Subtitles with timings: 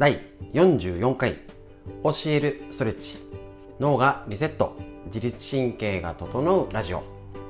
[0.00, 0.18] 第
[0.54, 1.36] 44回
[2.02, 3.18] 教えるストレッチ。
[3.78, 4.74] 脳がリセット。
[5.08, 7.02] 自律神経が整うラジオ。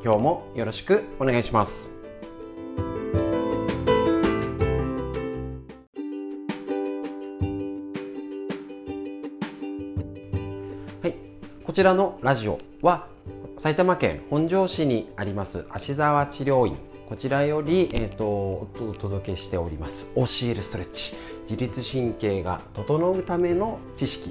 [0.02, 1.92] 今日もよろしくお願いします。
[11.02, 11.14] はい。
[11.64, 13.06] こちらのラジオは
[13.58, 16.76] 埼玉県本庄市にあります芦沢治療院。
[17.08, 20.12] こちらより、えーと、お届けしております。
[20.16, 21.29] 教えるストレッチ。
[21.50, 24.30] 自律神経が整うための知識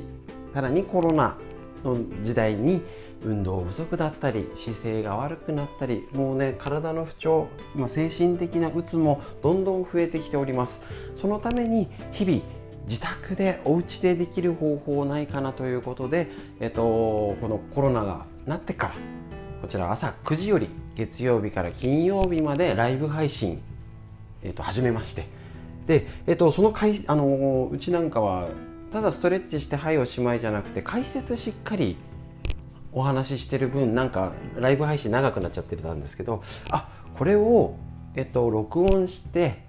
[0.54, 1.38] さらにコロナ
[1.84, 2.82] の時代に
[3.26, 10.82] 運動不足だったり姿勢が悪くなったりもうね体の不調、まあ、精神的なうつもどんどん増えてきております。
[11.16, 12.42] そのために日々
[12.88, 16.28] 自宅でお家でできる方法ないかなということで、
[16.62, 18.94] えっと、このコロナがなってから
[19.62, 23.62] こちら朝9時より月曜日から金曜日までライブ配信、
[24.42, 25.39] えっと、始めまして。
[25.90, 28.50] で、えっと、そのかいあのうちなんかは
[28.94, 31.98] ただストレッチしてはいおしまいじゃなくて解説しっかり
[32.94, 36.88] お話ししてる分なんかライブ配信長くなっちゃってたんですけどあ
[37.18, 37.76] これを、
[38.16, 39.64] えっと、録音して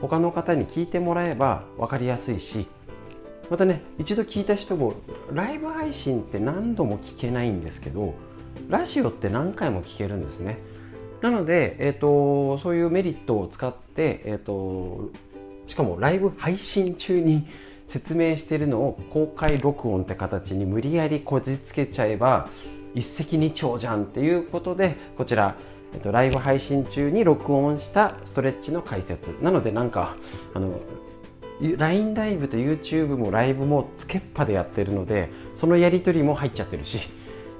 [0.00, 2.66] 他の方に聞いてもらえば分かりやすいし
[3.50, 4.94] またね一度聞いた人も
[5.30, 8.14] ライブ配信って何度も聞けないんですけど
[8.70, 10.58] ラジオって何回も聞けるんですね。
[11.20, 15.10] なので、えーと、そういうメリットを使って、えーと、
[15.68, 17.46] しかもライブ配信中に
[17.86, 22.48] 説明しているのを公開録音って形に無理やりこじつけちゃえば
[22.94, 25.56] 一石二鳥じゃんっていうことでこちら、
[25.94, 29.36] えっと、ライブ配信中に録音したストレッチの解説。
[29.42, 30.16] なのでなんか
[30.54, 30.80] あの
[31.60, 37.00] LINE ライブと YouTube もライブもつけっぱでやってるのでそのやり取りも入っちゃってるし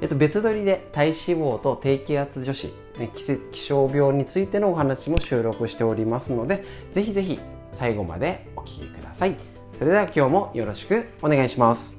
[0.00, 2.66] えっと、別撮りで体脂肪と低気圧女子、
[2.98, 3.10] ね、
[3.52, 7.40] 気象病についてのお話も収録しておりますのでぜひぜひ
[7.72, 9.36] 最後までお聴きください。
[9.78, 11.96] それでは今日もよろしくお願いします。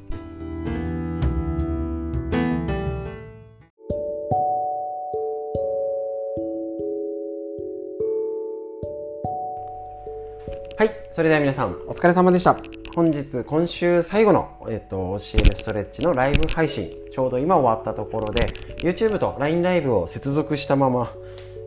[10.78, 12.58] はいそれでは皆さんお疲れ様でした。
[12.96, 18.48] 本日今週最後の、えっと、教えるストレッチのライブ配信ちょうど今終わったところで
[18.82, 21.14] YouTube と LINE ライブを接続したまま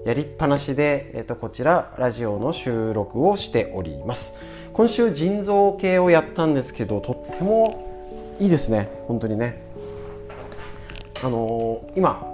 [0.05, 4.35] やりっぱなしで、えっと、こちらラジオの収録をしております。
[4.73, 8.91] 今週腎臓系をやったんですけどとってもいいですね。
[9.07, 9.63] 本当にね。
[11.25, 12.27] あのー、今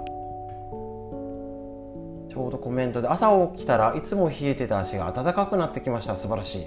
[2.29, 6.15] ちょうどコメントで朝起きたらいつも冷えてた足が暖かくなってきました。
[6.15, 6.65] 素晴らしい。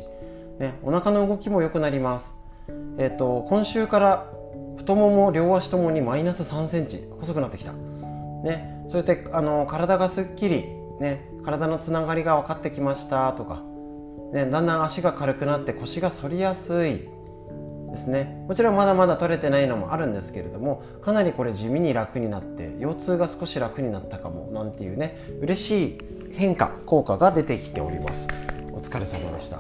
[0.61, 2.35] ね、お腹の動きも良くなります。
[2.99, 4.31] えっ、と今週から
[4.77, 7.09] 太もも両足ともにマイナス3センチ。
[7.19, 7.73] 細くなってきた。
[7.73, 13.61] ね、そうやってあの体がすっきり、ね、体のつながりが分かってきましたとか、
[14.33, 17.09] ね、だんだん足が軽くなって腰が反りやすい
[17.91, 18.45] ですね。
[18.49, 25.99] もちろんまだまだ取れてないのもあるんですけれどもかなりこれ地味に楽になって腰痛が少し楽になったかもなんていうね嬉しい
[26.33, 28.29] 変化効果が出てきております。
[28.73, 29.59] お疲れ様でした。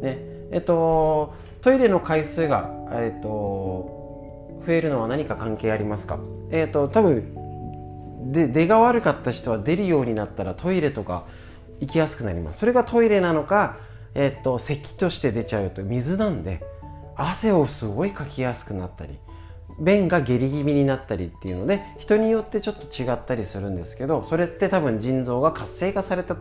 [0.00, 0.18] ね
[0.50, 6.18] えっと、トイレの回数が、えっと、増えるのは何か関係ありますか、
[6.50, 7.37] えっと、多分
[8.26, 11.24] で出が悪かった人は出るようになったらトイレとか
[11.80, 12.58] 行きやすくなります。
[12.58, 13.78] それがトイレなのか、
[14.14, 16.62] えっと、咳として出ちゃうと水なんで
[17.16, 19.18] 汗をすごいかきやすくなったり
[19.78, 26.34] 便が下痢気味になったりっていうので人によってちょっと違ったりするんですけどそれって多分腎臓が活性化された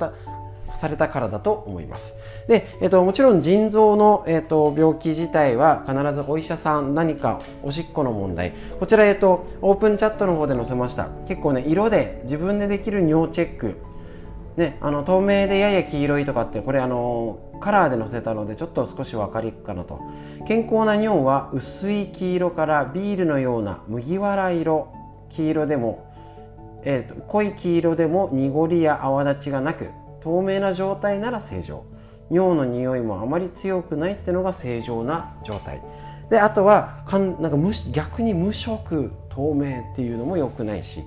[0.78, 2.16] されたからだと思います。
[2.48, 8.54] で、えっと、もちろん腎臓の、えっと、病気自体は必ずお医者さん何かおしっこの問題。
[8.80, 11.10] こちら、えっと、オープンチャットの方で載せました。
[11.28, 13.78] 結構ね色で自分でできる尿チェック。
[14.56, 20.00] ね、あの透明でやや黄色いとかってこれあのカラーで載せたのでちょっと少し分かりくかなと。
[20.48, 24.94] 健康な尿は薄い黄色からビールのような麦わら色。
[25.30, 26.08] 黄色でも、
[26.84, 29.90] えーと濃い黄色でも濁りや泡立ちがなく
[30.28, 31.86] 透明な状態なら正常。
[32.30, 35.82] 尿の匂いもあまり強くないってのが正常な状態。
[36.30, 41.06] であとはかんなんか無逆に無色透明っていうのも良くないし。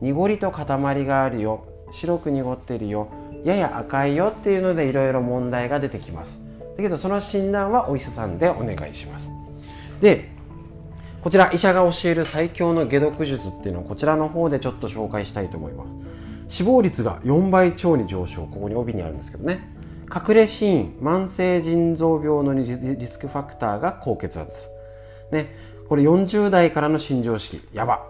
[0.00, 1.66] 濁りと塊があるよ。
[1.92, 3.08] 白く濁ってるよ。
[3.44, 6.40] やや赤いよっていうのでいろいろ問題が出てきます。
[6.78, 9.30] だけどその診断はお医者さんでお願いします。
[10.00, 10.30] で
[11.22, 16.01] こちら医者が教える最強の解毒術っていうのをこちらの方でちょっと紹介したいと思います。
[16.52, 18.42] 死亡率が4倍超に上昇。
[18.42, 19.72] ここに帯にあるんですけどね。
[20.14, 22.66] 隠れ死因慢性腎臓病のリ
[23.06, 24.68] スクファクターが高血圧
[25.30, 25.56] ね。
[25.88, 27.62] これ40代からの新常識。
[27.72, 28.06] やば。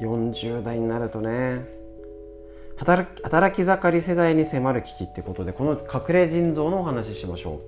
[0.00, 1.66] 40代になるとね。
[2.78, 7.60] 働き盛り世代に迫る危機ってことでこの隠れ腎臓のお話ししましょ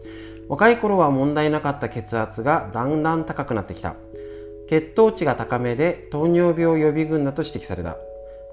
[0.49, 0.49] う。
[0.49, 3.97] 若い頃は問題なかった血圧がだんだん高くなってきた。
[4.67, 7.99] 血糖値が高めで糖尿病予備軍だと指摘された。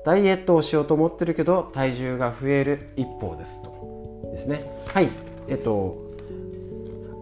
[0.06, 4.22] ダイエットをしようと思ってるけど体重が増える一方ですと。
[4.32, 4.62] ですね。
[4.88, 5.10] はい。
[5.48, 6.02] えっと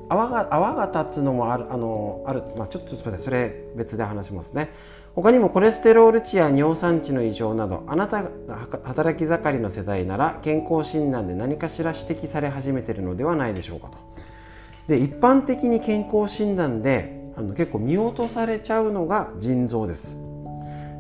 [0.10, 3.20] 泡が泡が立つのもあるあのある、まあ、ちょっとすみません。
[3.20, 4.74] それ別で話しますね。
[5.16, 8.32] 他にもコレステロール値や尿酸値の異常などあなたが
[8.84, 13.98] 働き盛りの世代なら健康診断で何かしら指摘され始めてるのではないでしょうかと。
[14.88, 20.18] で一般的に健康診断であの結構見落とされちゃうのが腎臓です。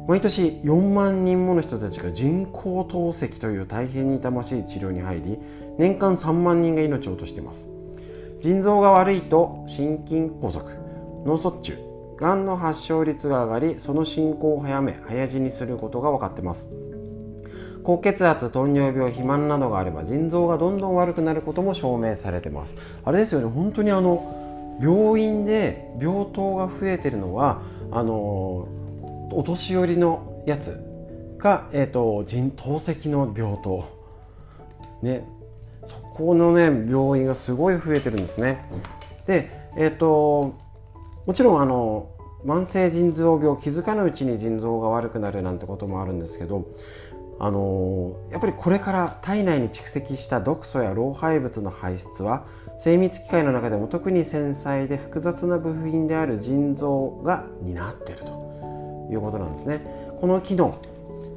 [0.07, 5.39] 毎年4万人もの人たちが人工透析という大変に痛ましい治療に入り
[5.77, 7.68] 年間3万人が命を落としています。
[8.42, 10.63] 腎臓が悪いと心筋梗塞
[11.25, 11.77] 脳卒中
[12.18, 16.68] がんの発症率が上がりその進行を早め早死にすることが分かってます。
[17.83, 22.75] 高血圧糖尿病肥満などがあれば腎臓がどんどん悪くなることも証明されてます。
[23.03, 23.48] あれですよね。
[23.48, 27.62] 本当にあの病院で病棟が増えてるのは
[27.92, 28.68] あの
[29.31, 30.79] お年寄りのやつ
[31.37, 33.85] が、えーと、腎透析の病棟。
[35.01, 35.27] ね。
[35.85, 38.65] そこのね病院がすごい増えてるんですね。
[39.25, 40.53] でえっ、ー、と
[41.25, 42.09] もちろんあの
[42.45, 46.65] 慢性腎臓病気づかぬうちに腎臓が悪くなるなんてこともあるんですけど
[47.39, 52.45] あのやっぱりこれから体内に蓄積した毒素や老廃物の排出は
[52.79, 58.51] 精密機械の中でも特に繊細で複雑な部品である腎臓が担っていると。
[59.11, 59.81] いうことなんですね。
[60.19, 60.77] この機能、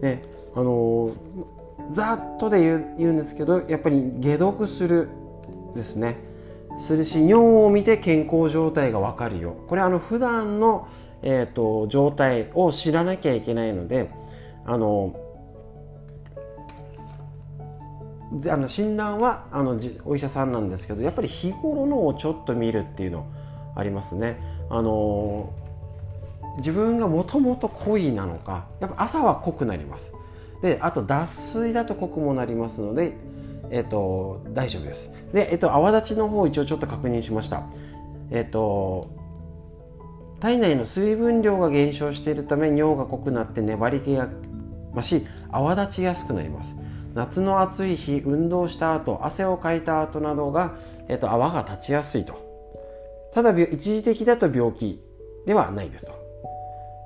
[0.00, 0.22] ね
[0.54, 1.10] あの
[1.90, 5.08] ざっとで言う言うんですけどやっぱり解毒する
[5.74, 6.16] ですね
[6.78, 10.86] するし尿を見て健康状態が分かるよこれあの普段の
[11.26, 14.10] えーと、状態を知らなきゃいけないので
[14.66, 15.18] あの
[18.46, 23.26] あの診断はあのお医者さんなんですけどやっぱり日頃のをちょっと見るっていうの
[23.74, 24.38] ありますね。
[24.70, 25.50] あの
[26.58, 30.12] 自分がもともと濃いなのかやっぱ朝は濃くなります。
[30.62, 33.16] であと脱水だと濃くもなりますので
[33.70, 35.10] えっ、と、大丈夫です。
[35.32, 37.62] で、えっ、と、泡立ちの方一応ちょっと確認しました。
[38.30, 39.08] えっ、と、
[40.44, 44.28] 体内の水分量が減少しているため尿が濃くなって粘り気が
[44.94, 46.76] 増し泡立ちやすくなります
[47.14, 50.76] 夏の暑い日運動した後汗をかいた後などが、
[51.08, 55.02] えっと、泡が立ちやすいとただ一時的だと病気
[55.46, 56.12] ではないですと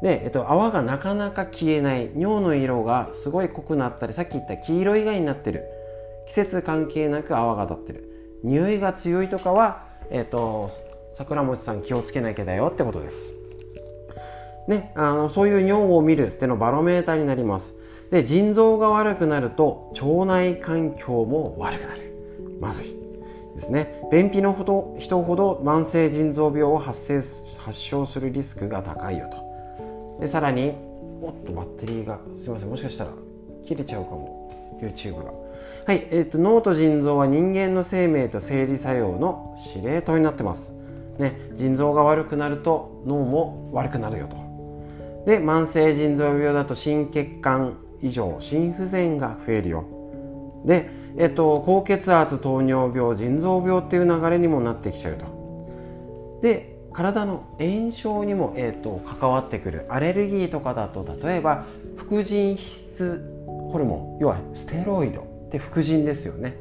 [0.02, 5.64] で、えっと、泡がなかなか消えない尿の色がすごい濃くなったりさっき言った黄色以外になってる。
[6.26, 8.38] 季節関係なく泡が立ってる。
[8.44, 10.70] 匂いが強いとかは、えっと、
[11.14, 13.32] 桜餅さん気をつけなきゃだよってことです。
[14.68, 17.74] ね、あのそういう尿を見るってのバロメーターになります。
[18.10, 22.14] で腎臓が悪くなると腸内環境も悪くなる。
[22.60, 22.96] まずい
[23.54, 24.02] ですね。
[24.12, 27.16] 便秘のほど人ほど慢性腎臓病を発生
[27.60, 29.47] 発症するリスクが高いよと。
[30.20, 30.74] でさらに
[31.22, 33.10] おっとバッテリーがすいませんもしかしたら
[33.64, 34.38] 切れちゃうかも。
[34.80, 35.32] YouTube が。
[35.86, 40.72] はい、えーと、脳と腎臓は人間の生命と生理作用の司令塔になってます、
[41.18, 44.36] ね、腎臓が悪くなると脳も悪くなるよと。
[45.26, 49.84] で慢性腎臓病だと心血管異常心不全が増えるよ。
[50.64, 56.40] で、えっと、高血圧糖尿病腎臓病っていう流れにもなってきちゃうと。
[56.42, 61.64] で体の炎症にも、えっと、関わってくるアレルギーとかだと例えば
[61.96, 66.56] 副腎皮質ホルモン要はステロイドで副腎ですよね。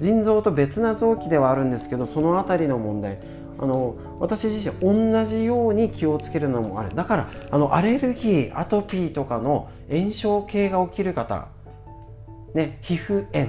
[0.00, 3.18] 腎臓と別な臓器ではあるんですけどその辺りの問題。
[3.58, 6.94] あの私自身同じように気をつけるのもある。
[6.94, 11.48] だからあのアレルギーアトピーとかの炎症系が起きる方、
[12.54, 13.48] ね、皮膚炎、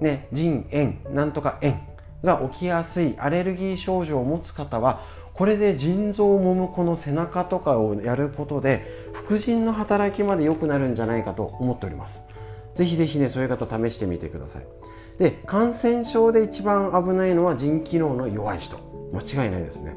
[0.00, 1.78] ね、腎炎なんとか炎
[2.22, 5.02] が起きやすいアレルギー症状を持つ方は
[5.34, 12.24] これで腎臓をもむこの背中とかをやることで副腎の働きまで良くなるんじゃないかと思っております。
[12.74, 14.66] ぜひぜひねそういう方試してみてください。
[15.18, 18.78] で感染症で一番危ないのは腎機能の弱い人。
[19.12, 19.96] 間違いないですね。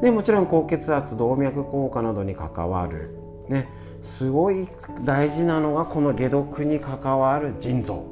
[0.00, 3.10] でもちろん高血圧動脈硬化などに関わる。
[3.48, 3.68] ね。
[4.00, 4.66] すごい
[5.04, 8.04] 大事なのがこの解毒に関わる腎臓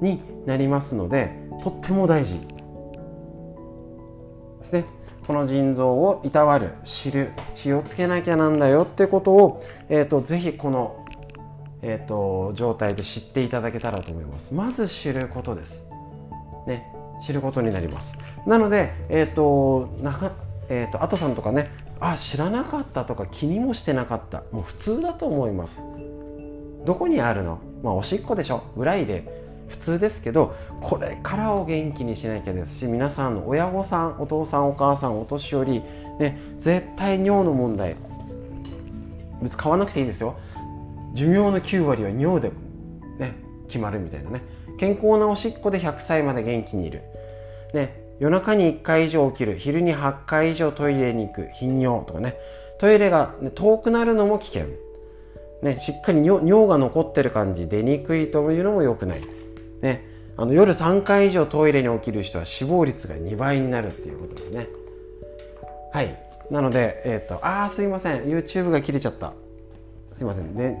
[0.00, 2.40] になりますのでとっても大事。
[4.58, 4.84] ですね。
[5.26, 10.96] この腎臓をいたわる知る気をつけなきゃなんだよってことを、えーと、ぜひこの
[11.82, 14.52] えーと、状態で知っていただけたらと思います。
[14.52, 15.86] まず知ることです。
[16.66, 16.84] ね
[17.24, 18.18] 知ることになります。
[18.46, 20.32] なのでえっ、ー、となか
[20.68, 24.42] えーと、とさんとかねあ知らなかったとか気にもしてなかった。
[24.52, 25.80] もう普通だと思います。
[26.84, 27.60] どこにあるの？
[27.82, 28.62] まあおしっこでしょ？
[28.76, 29.39] ぐらいで
[29.70, 35.82] 普通ですけどこれからを元気にしなきゃですし皆さんの親御さんお父さんお母さんお年寄り、
[36.18, 37.96] ね、絶対尿の問題
[39.42, 40.36] 別買わなくていいですよ。
[41.14, 42.52] 寿命の9割は尿で、
[43.18, 43.34] ね、
[43.66, 44.42] 決まるみたいなね。
[44.78, 47.02] 健康なおしっこで100歳まで元気にいる、
[47.74, 49.56] ね、夜中に1回以上起きる。
[49.56, 51.48] 昼に8回以上トイレに行く。
[51.54, 52.36] 頻尿とかね。
[52.78, 54.68] トイレが、ね、遠くなるのも危険、
[55.62, 59.20] ね、しっかり尿が残ってる感じ出にくいというのも良くない、
[59.82, 60.06] ね、
[60.36, 64.68] あの夜3回以上トイレに起きる人は死亡率が2倍になるっていうことですね。
[65.92, 66.16] はい。
[66.50, 68.24] なので、えーと、ああすいません。
[68.24, 69.32] YouTube が切れちゃった。
[70.12, 70.54] すいません。
[70.54, 70.76] で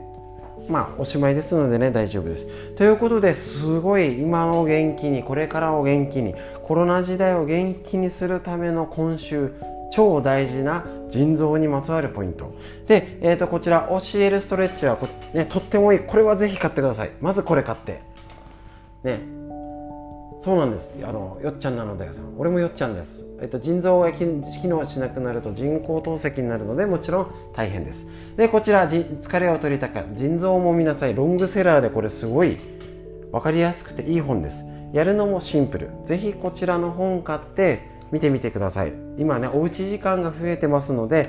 [0.68, 2.46] まあおしまいですのでね大丈夫です。
[2.76, 9.52] ということですごい今を元気にこれからを元気にコロナ時代を元気にするための今週
[9.90, 12.54] 超大事な腎臓にまつわるポイント。
[12.86, 14.96] で、えー、とこちら教えるストレッチは
[15.34, 15.98] ね、とってもいい。
[15.98, 17.10] これはぜひ買ってください。
[17.20, 18.00] まずこれ買って。
[19.04, 19.20] ね。
[20.42, 20.94] そうなんです。
[21.02, 22.34] あのよっちゃんなのだよさん。
[22.38, 28.06] 俺もよっちゃんです、えっと、腎臓が機能しなくなると人工透析になるのでもちろん大変です。
[28.36, 31.14] でこちら疲れを取りたか腎臓も見なさい。
[31.14, 32.56] ロングセラーでこれすごい
[33.32, 34.64] 分かりやすくていい本です。
[34.94, 35.90] やるのもシンプル。
[36.06, 38.94] ぜひこちらの本買って見てみてください。
[39.18, 41.28] 今ねおうち時間が増えてますので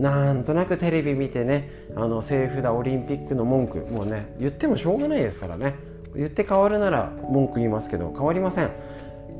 [0.00, 5.74] なんとなくテレビ見てねあの政府だオリンピックの文句もうね言ってもしょうがないですからね。
[6.16, 8.70] 言って変わるなら文句言いますけど変わりません。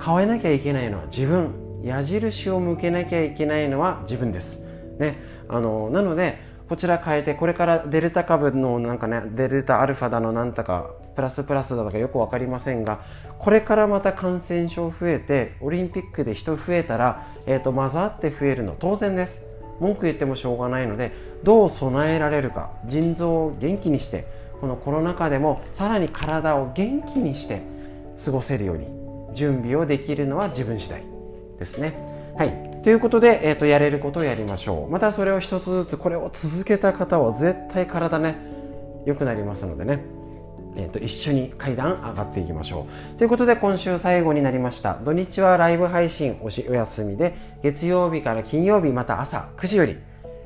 [0.05, 1.67] 変えなきゃいけないのは自分。
[1.83, 4.65] 矢印を向けなきゃいけないのは自分です。
[4.99, 5.19] ね。
[5.49, 13.01] あのなのでこちら変えてこれからデルタ株のなんかねデルタアルファだのなんとかプラスプラスだとかよく分かりませんが
[13.39, 19.43] これからまた感染症増えてオリンピックで人増えたら、えーと、混ざって増えるの当然です。
[19.79, 21.13] 文句言ってもしょうがないので
[21.45, 24.27] どう備えられるか腎臓を元気にして
[24.61, 27.63] このコロナ禍でもさらに体を元気にして
[28.25, 28.87] 過ごせるように
[29.35, 31.03] 準備をできるのは自分次第
[31.59, 31.95] ですね。
[32.39, 32.83] はい。
[32.83, 34.91] ということで、えーと、やれることをやりましょう。
[34.91, 38.37] またそれを一つずつこれを続けた方は絶対体ね
[39.07, 40.17] 良くなりますのでね。
[40.79, 43.19] えーと、一緒に階段上がっていきましょう。
[43.19, 44.99] ということで今週最後になりました。
[45.05, 49.97] 土日はライブ配信おしお休みで月曜日から金曜日また朝9時より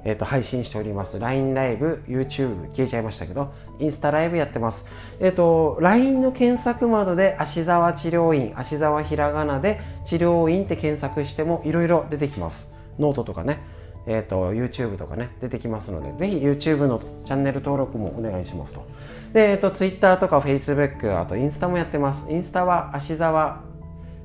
[0.04, 1.18] えーと、配信しております。
[1.18, 4.86] LINE LIVE YouTube 消えちゃいましたけどインスタライブやってます。
[5.20, 12.68] えっ、ー、と LINE の検索窓で芦沢治療院芦沢ひらがなで治療院って検索してもいろいろ出てきます。
[12.98, 13.58] ノートとかね。
[14.06, 18.86] えーと、YouTube とかね出てきますのでぜひ YouTube のチャンネル登録もお願いしますと。
[19.34, 22.24] で、えーと、Twitter とか Facebook あとインスタもやってます。
[22.30, 23.68] インスタは芦沢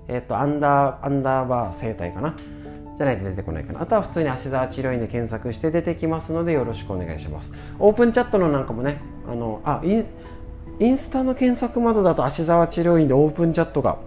[0.08, 2.36] えっ、とアンダーアンダーバー整体かな。
[2.98, 3.82] じゃないと出てこないかな。
[3.82, 7.52] あとは普通に芦沢治療院で検索して出てきますのでよろしくお願いします。
[7.80, 10.06] オープンチャットのなんかもねあのあイン
[10.80, 13.98] インスタの検索窓だと芦沢治療院でオープンチャットが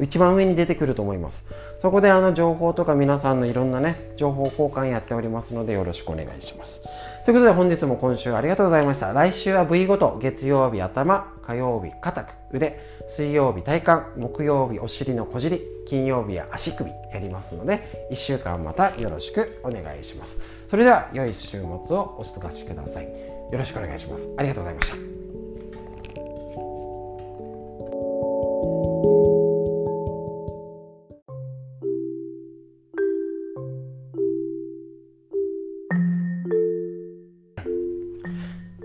[0.00, 1.44] 一番上に出てくると思います。
[1.80, 6.80] そこであの情報とか皆さんのいろんなね情報交換やっておりますのでよろしくお願いします。
[7.24, 9.12] ということで本日も今週ありがとうございました。
[9.12, 20.38] 来週は部位ごと月曜日頭火曜日肩腕水曜日体幹木曜日お尻の小尻金曜日は足首やりますので1週間またよろしくお願いします。
[20.70, 21.64] それでは良い週末
[21.96, 23.04] をお過ごしください。
[23.04, 24.32] よろしくお願いします。
[24.36, 24.96] ありがとうございました。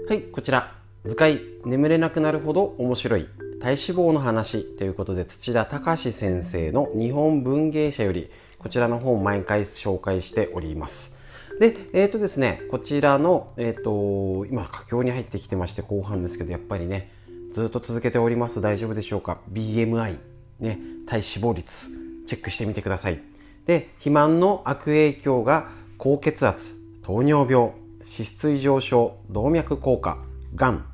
[0.09, 0.75] はい、こちら。
[1.05, 3.27] 図解眠れなくなるほど面白い
[3.59, 11.17] 体脂肪の話ということで土田隆先生の日本文芸社よりこちらの本を毎回紹介しております。
[11.59, 17.11] で、えっ、ー、とですね、こちらの、えっ、ー、と、今、佳境に入ってきてまして、後半ですけど、やっぱりね、
[17.51, 18.61] ずっと続けております。
[18.61, 20.17] 大丈夫でしょうか ?BMI、
[20.59, 21.89] ね、体脂肪率、
[22.27, 23.21] チェックしてみてください。
[23.65, 30.17] で、肥満の悪影響が高血圧、糖尿病、脂質異常症動脈硬化
[30.55, 30.85] がん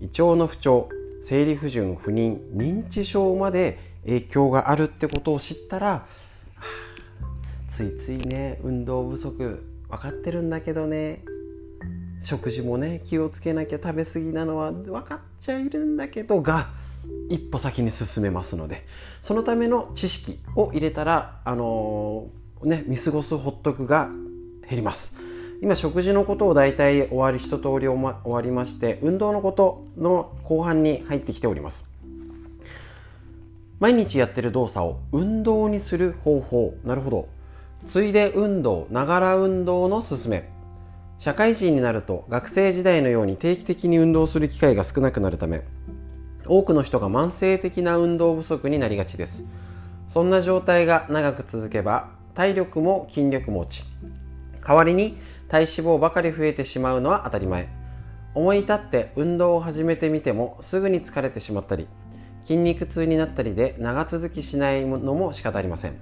[0.00, 0.88] 胃腸の不調
[1.22, 6.06] 生理不順不妊認知症まで影響があるってことを知ったら
[7.68, 11.24] ついついね運動不足分かってるんだけどね
[12.20, 16.68] 食事もね気をつけなきゃ食べ過ぎなのは分かっちゃいるんだけどが
[17.28, 18.84] 一歩先に進めますので
[19.22, 24.10] そのための知識を入れたらあのー、ね見過ごすほっとくが
[24.68, 25.31] 減ります。
[25.62, 31.84] 今食事のことを大体終わり一通り終わりまして運動のことの後半に入ってきております。
[33.78, 36.74] 毎日やってる動作を運動にする方法。
[36.82, 37.28] なるほど。
[37.86, 40.50] ついで運動ながら運動のすすめ。
[41.20, 45.62] 社会人になると学生時代のように定期的に運動する機会が少なくなるため
[46.44, 49.44] 多くの人が慢性的な運動不足になりがちです。
[50.08, 53.84] そんな状態が長く続けば体力も筋力も落ち。
[54.66, 55.18] 代わりに
[55.52, 57.68] 体脂肪ばかり増えてしまうのは当たり前。
[58.34, 61.86] 思い立って運動を始めてみてもすぐに疲れてしまったり
[62.44, 65.98] 筋肉痛になったりで長続きしないのも仕方ありません。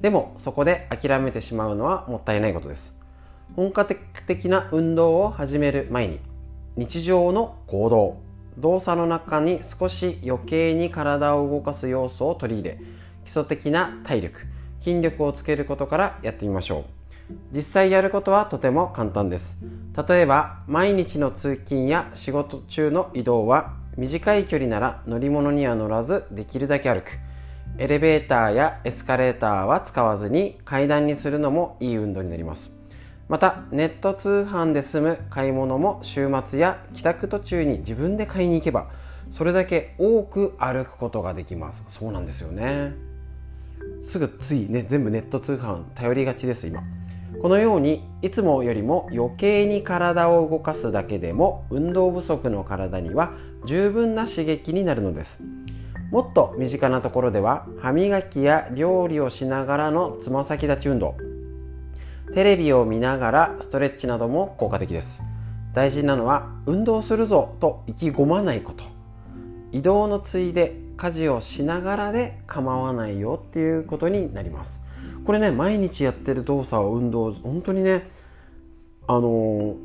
[0.00, 2.96] でもそこで諦めてしまうのはもったいないことです。
[3.56, 3.94] 本格
[4.26, 6.18] 的な運動を始める前に
[6.76, 8.16] 日常の行動
[8.56, 12.78] 動作の中に少し余計に体を動かす要素を取り入れ
[13.26, 14.46] 基礎的な体力
[14.80, 16.97] 筋力をつけることからやってみましょう。
[17.52, 19.58] 実際やることはとても簡単です。
[20.08, 27.18] 例えば毎日の通勤や仕事中の移動は短い距離なら乗り物には乗らずできるだけ歩く。
[27.78, 32.72] エレベーターやエスカレーターは使わずに階段にするのもいい運動になります。
[33.28, 38.88] またネット通販で済む買い物も週末や帰宅途中に自分で買いに行けば
[39.30, 41.84] それだけ多く歩くことができます。
[41.88, 42.94] そうなんですよね。
[44.02, 46.82] すぐついね全部ネット通販頼りがちです今。
[47.40, 53.32] このようにいつもよりも余計に体を動かすだけでも運動不足の体には
[53.64, 55.40] 十分な刺激になるのです。
[56.10, 61.14] もっと身近なところでは歯磨きや料理をしながらのつま先立ち運動。
[62.34, 65.22] テレビを見ながらストレッチなども効果的です。
[65.74, 68.82] 大事なのは運動するぞと意気込まないこと。
[69.70, 74.87] 移動のついで家事をしながらで構わないよっていうことになります。
[75.24, 78.08] これね毎日やってる動作を運動本当にね
[79.06, 79.76] あの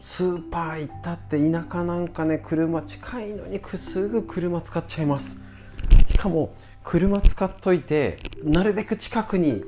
[0.00, 5.40] スーパー行ったって田舎なんかね車近いのにすぐ車使っちゃいます。
[6.06, 9.62] しかも車使っといてなるべく近くに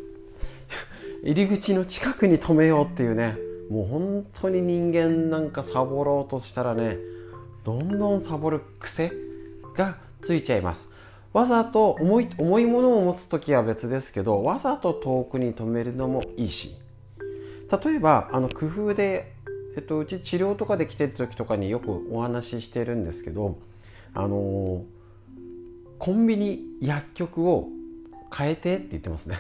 [1.23, 3.37] 入り口の近くに止めようっていうね
[3.71, 6.99] もう本当に人間なんかサボろうとしたらね
[7.65, 9.13] どんどんサボる癖
[9.77, 10.89] がついちゃいます。
[11.35, 16.77] わざと重い重いものを持つ時は別ですけどわざと遠くに止めるのもいいし
[17.85, 19.35] 例えばあの工夫で、
[19.77, 23.59] えっと、うち治療とかで来てる時とかによくお話ししてるんですけど
[24.15, 24.85] あの
[25.99, 27.69] コンビニ薬局を
[28.33, 29.39] 変えてって言ってますね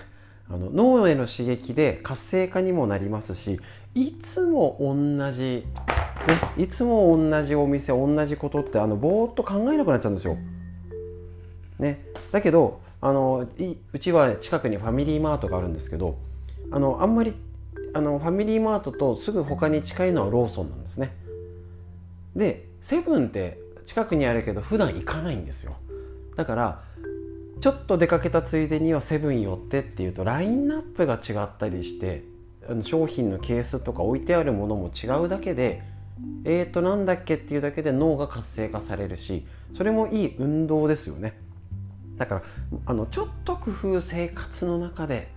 [0.50, 3.60] あの脳への刺激で活性化にもなりますし
[3.94, 5.64] いつも同じ、ね、
[6.58, 10.36] いつも同じお店同じことってあのぼーっと考えなくなっちゃうんですよ。
[11.78, 13.46] ね、だけどあの
[13.92, 16.18] うちは近くにファミリーマートがあるんですけど
[16.70, 17.34] あのあんまり
[17.92, 21.14] あのファミリーマートとすぐ他に近いのはローソンなんですね。
[22.34, 25.76] でセブンって近くにあるけど普段行かないんですよ。
[26.36, 26.82] だから
[27.60, 32.24] ちょっと出かけたついでにはセブン寄ってっていうとラインナップが違ったりして
[32.82, 35.82] 商品のケースとか置いてあるものも違うだけで
[36.44, 41.38] えーとなんだっけっていうだけで脳が活性化されるしそれもいい運動ですよね
[42.16, 42.42] だから
[42.86, 45.28] あのちょっと工夫生活の中で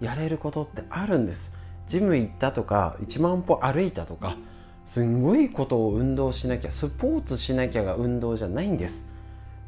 [0.00, 1.52] やれることってあるんです。
[1.86, 4.36] ジム行ったとか1万歩歩いたとか
[4.84, 9.06] すんごいことを運動しなきゃスポーツしなきゃが運動じゃないんです。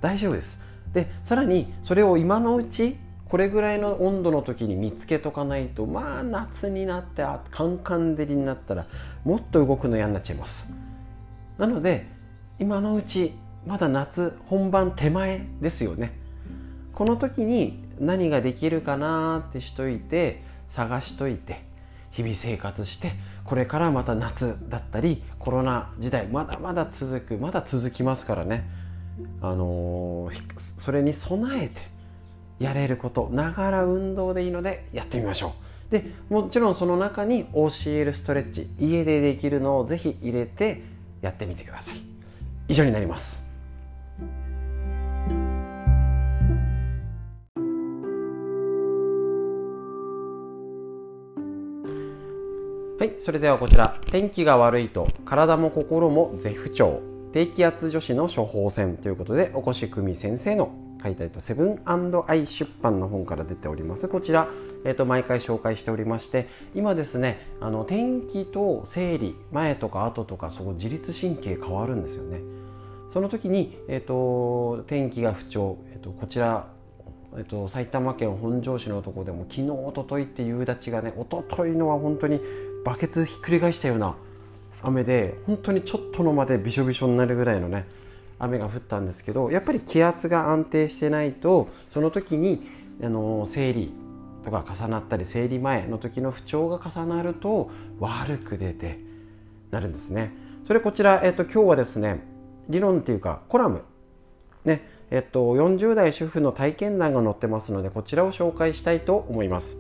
[0.00, 0.60] 大丈夫です。
[0.92, 2.96] でさらにそれを今のうち
[3.28, 8.86] これぐらいの温度の時に見つけとかないとまあ夏になってカンカン照りになったら
[9.24, 10.68] もっと動くの嫌になっちゃいます。
[11.58, 12.06] なので
[12.58, 13.34] 今のうち
[13.66, 16.17] まだ夏本番手前ですよね
[16.98, 21.62] この時に何ができるかなってしといて探しといて
[22.10, 23.12] 日々生活して
[23.44, 28.68] これからまた夏だったりコロナ時代まだまだ続くまだ続きますからね。
[29.40, 30.42] あのー、
[30.78, 31.80] それに備えて
[32.58, 35.54] やれることながら運動でいいのでやってみましょ
[35.90, 35.92] う。
[35.92, 40.82] でもちろんその中に OCL ストレッチ家でできるのをぜひ入れて
[41.20, 42.02] やってみてください。
[42.66, 43.47] 以上になります。
[52.98, 57.00] はい、それではこちら天気が悪いと体も心も絶不調。
[57.32, 64.08] 低気圧女子の処方箋ということでお越久美先生の書いたとセブンアイ出版の本から出ております。
[64.08, 64.48] こちら、
[64.84, 72.40] えー、と毎回紹介しておりまして今ですねあの天気と生理前とか後とかそこ自律神経変わるんですよね。
[73.12, 76.66] その時に、えーと、天気が不調、えーと、こちら
[77.36, 82.40] えっと、埼玉県本庄市のとこでも昨日おとといって夕立がねおとといのは本当に
[82.84, 84.14] バケツひっくり返したような
[84.82, 87.86] 雨で本当にちょっとの間でびしょびしょになるぐらいのね
[88.38, 92.68] 雨が降ったんですけどやっぱり気圧が安定してないとその時に
[93.02, 93.92] あの生理
[94.44, 98.98] とか重なったり生理前の時の不調が重なると悪く出て
[99.70, 100.32] なるんですね。
[100.66, 102.22] それこちら、えっと、今日はですね
[102.68, 103.82] 理論っていうかコラム
[104.64, 109.78] ねえっと、40代主婦の体験談が載ってますのでこちらを紹介したいと思います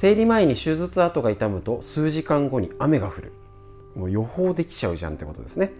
[0.00, 3.32] 生理前に手術跡が痛むと数時間後に雨が降る。
[3.96, 5.72] もう予報できちゃうじゃんってことですね。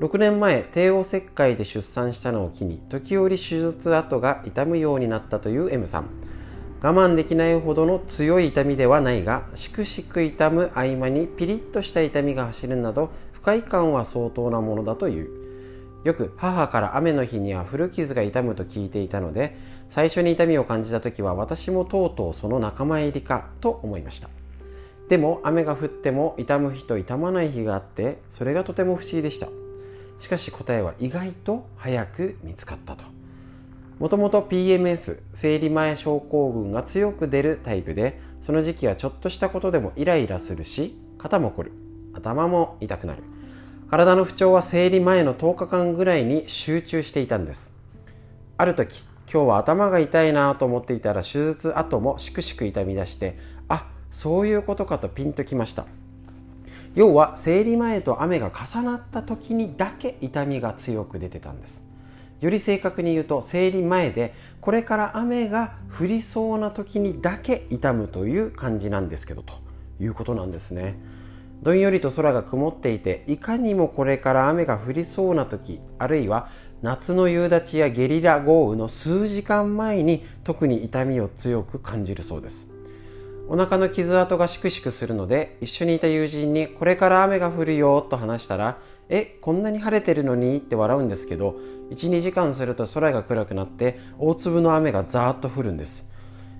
[0.00, 6.06] 6年前帝王切開で出産したのを機に時折手術跡が痛むようになったという M さん。
[6.80, 15.45] 我慢できないほどの強い痛みではないがしくしく痛む合間にピリッとした痛みが走るなど不快感は相当なものだという。
[16.06, 19.56] よく母から雨の日には古傷が痛むと聞いていたので
[19.90, 24.28] 最初に痛みを感じた時は私もとうとうその仲間入りかと思いました。
[25.08, 29.48] でも雨が降っても痛む日と痛まない日があってそれがとても不思議でした。
[30.20, 33.04] しかし答えは意外と早く見つかったと。
[33.98, 41.72] もともと PMS 生理前症候群が強く出るタイプでその時期はちょっとしたことでもイライラするし肩も凝る
[42.14, 43.24] 頭も痛くなる。
[43.88, 47.72] 体の不調は生理前の10日間ぐらいに集中していたんです。
[48.56, 49.00] ある時
[49.32, 55.86] 今日は頭が痛いなと思っていたら手術後もしくしく痛み出してあそういうことかとピンときました。
[56.96, 61.80] 要は生理前と雨が重なった時にだけ痛みが強く出てたんです。
[62.40, 69.54] より正確に言うと生理前でこれから雨が降りそうな時にだけ痛むという感じなんですけどと
[70.00, 70.98] いうことなんですね。
[71.62, 76.48] どんよりと空が曇っていていかにもこれから雨が降りそうな時あるいは
[76.82, 82.68] 夏の夕立やゲリラ豪雨の数時間前に特に痛みを強く感じるそうです。
[83.48, 90.56] お腹の傷跡がしくしくするので一緒にいた友人にこれから雨が降るよと話したらえこんなに晴れてるのに？
[90.56, 91.56] って笑うんですけど
[91.90, 96.06] 12時間すると空が暗くなって大粒の雨がザーッと降るんです。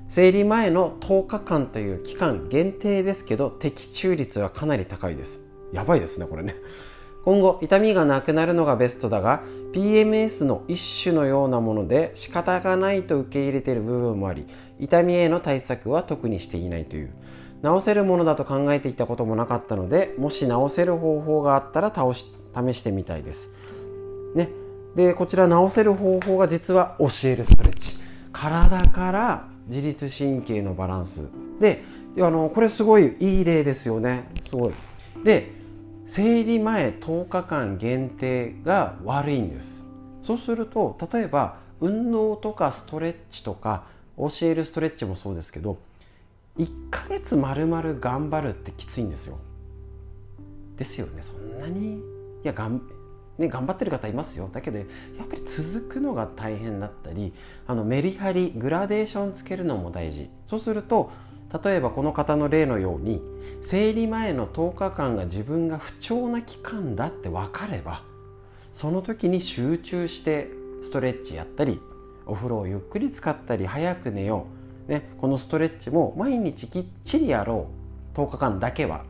[0.09, 5.41] 生理前の10日間という期間限定ですけど的中率はかなり高いです。
[5.73, 6.55] やばいですねこれね。
[7.25, 9.43] 今後痛みがなくなるのがベストだが
[9.73, 14.47] PMS の一種のようなもので仕方がないと受け入れている部分もあり
[14.79, 17.11] 痛みへの対策は特にしていないという。
[17.63, 23.53] 治せるものだと考えていたこともなかったのでもし治せる方法があったら倒し試してみたいです。
[24.35, 24.51] ね。
[24.95, 27.99] でこちら治せる方法が実は教えるストレッチ。
[28.33, 31.29] 体から自律神経のバランス。
[31.61, 31.83] で
[32.19, 34.25] あのこれすごいいい例ですよね。
[34.43, 34.75] すごい。
[35.25, 35.53] で
[36.07, 39.83] 生理前10日間限定が悪いんです。
[40.23, 43.85] そうすると例えば運動とかストレッチとか
[44.17, 45.79] 教えるストレッチもそうですけど
[46.59, 49.39] 1ヶ月まるまる頑張るってきついんですよ。
[50.79, 51.97] ですよねそんなに？
[51.97, 52.01] い
[52.45, 52.81] やがん、
[53.39, 54.49] ね、頑張ってる方いますよ。
[54.53, 54.87] だけどやっ
[55.29, 57.33] ぱり続くのが大変だったり
[57.67, 60.31] あのメリハリグラデーションつけるのも大事。
[60.47, 61.11] そうすると
[61.65, 63.21] 例えばこの方の例のように
[63.63, 68.03] 生理前の10日間が自分が不調な期間だって分かれば
[68.73, 70.49] その時に集中して
[70.83, 71.81] ストレッチやったり
[72.27, 74.47] お風呂をゆっくり使ったり早く寝よ
[74.89, 77.69] う、ね、このストレッチも毎日きっちりやろ
[78.15, 78.17] う。
[78.17, 79.05] 10日間だけは。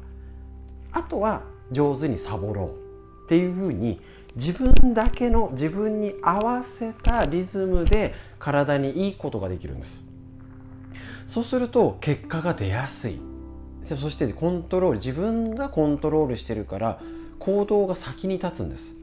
[0.93, 3.27] あとは上手にサボろう。
[3.27, 4.01] っていうふうに
[4.37, 10.03] 自分だけの自分に合わせたリズムで体にいいことができるんです。
[11.27, 13.19] そうすると結果が出やすい。
[13.99, 17.01] そしてコントロール自分がコントロールしてるから
[17.39, 18.95] 行動が先に立つんです。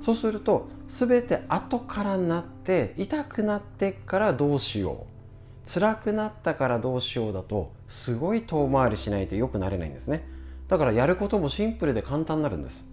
[0.00, 5.70] そうすると全て後からなって痛くなってからどうしよう。
[5.70, 10.26] 辛くなったからどうしようだとすごい遠回りしないと良くなれないんですね。
[10.66, 12.90] だからやることもシンプルで簡単になるんです。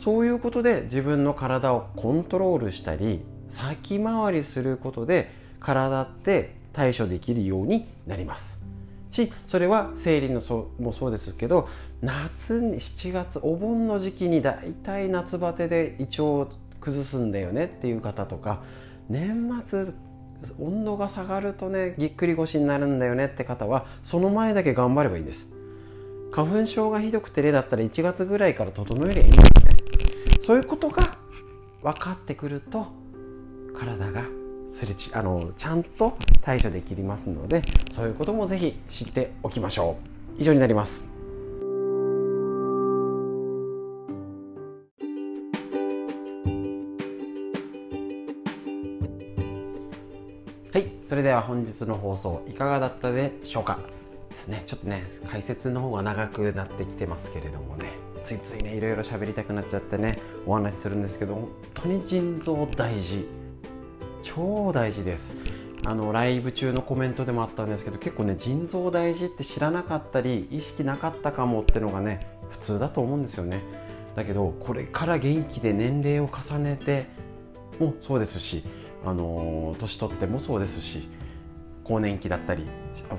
[0.00, 8.60] そういうことで自分の体をコントロールしたり先回りすることで体って対処できるようになります。
[9.10, 11.68] しそれは生理のそもそうですけど
[12.00, 16.48] 夏に7月お盆の時期にだいたい夏バテで胃腸を
[16.80, 18.62] 崩すんだよねっていう方とか
[19.08, 19.88] 年末
[20.60, 25.48] 温度が下がるとねぎっくり腰になるんだよねって方はその前だけ頑張ればいいんです。
[26.32, 29.59] 花粉症がひどくて例だったら1月ぐらいから整えりゃいいんです。
[30.40, 31.16] そういうことが
[31.82, 32.88] 分かってくると
[33.74, 34.24] 体が
[34.72, 39.96] すれちあのちゃんと対処できますのでそういうこともぜひ知っておきましょ
[40.38, 40.40] う。
[40.40, 41.08] 以上になります。
[50.72, 53.78] はいそれでは本日の放送いかがだったでしょうか？
[54.30, 54.62] ですね。
[54.66, 57.92] ちょっとね解説の方が長くなってきてますけれどもね。
[58.22, 63.26] ついついねいろいろ喋りたくなっちゃってねお話しするんですけど本当に腎臓大事。
[64.22, 65.34] 超大事です。
[65.86, 73.62] あのライブ中のコメントでもあったんですけど結構ね腎臓大事って知らなかったり意識なかったかもってのがね普通だと思うんですよね。
[74.14, 77.06] だけどこれから元気で年齢を重ねて
[77.78, 78.62] もそうですし、
[79.06, 81.08] あの年取ってもそうですし
[81.84, 82.66] 更年期だったり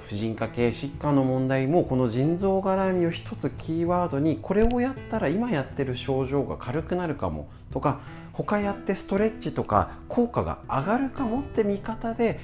[0.08, 8.02] 婦人科系疾患の問題もこの腎臓絡みを一つキーワードにこれをやったら今やってる症状が軽くなるかもとか
[8.34, 12.40] 他やってストレッチとか効果が上がるかもって見方で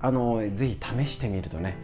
[0.00, 1.76] あのぜひ試してみるとね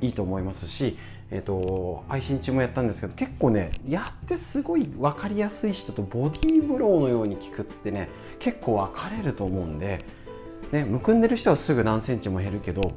[0.00, 0.98] いいと思いますし、
[1.30, 10.04] えーと、配信中もやったんですけど結構ねやってすごい分かりやすい人とボディーブローのように効くってね結構分かれると思うんで、
[10.72, 12.92] ね、むくんでる人はすぐ何センチも減るけど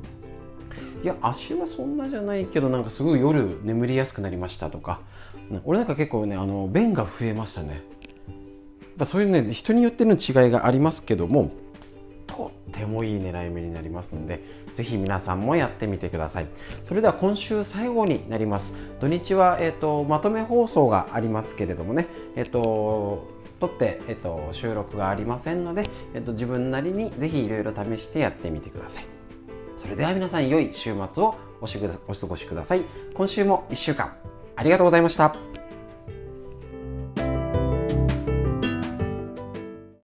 [1.06, 5.02] いや足はそんなじゃないけどなんかすごい夜眠りやすくなりましたとか。
[5.64, 7.84] 俺なんか結構ねあの便が増えましたね。
[9.04, 11.52] そういうね人によっての違いがありますけども
[12.26, 14.42] とってもいい狙い目になりますので
[14.74, 16.48] ぜひ皆さんもやってみてください。
[16.86, 18.74] それでは今週最後になります。
[19.00, 22.08] 土日は、えーと、まとめ放送がありますけれどもね。
[22.36, 23.28] えっ、ー、と
[23.60, 25.84] 撮って、えっ、ー、と、収録がありませんので、
[26.16, 29.15] えっ、ー、と、自分なりにぜひいろいろ試してやってみてください。
[29.86, 32.82] それでは皆さん良い週末をお過ごしください。
[33.14, 34.16] 今週も1週間
[34.56, 35.36] ありがとうございました。